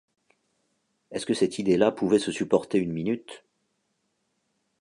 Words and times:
Est-ce 1.11 1.27
que 1.27 1.35
cette 1.35 1.59
idée-là 1.59 1.91
pouvait 1.91 2.17
se 2.17 2.31
supporter 2.31 2.79
une 2.79 2.91
minute? 2.91 3.45